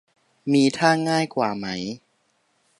[0.53, 1.67] มีท่าง่ายกว่าไหม